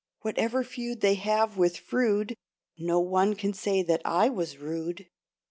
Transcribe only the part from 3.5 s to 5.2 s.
say that I was rude.